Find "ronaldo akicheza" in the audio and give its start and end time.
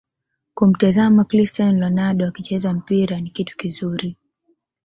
1.85-2.73